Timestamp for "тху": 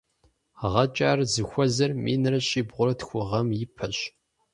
2.99-3.19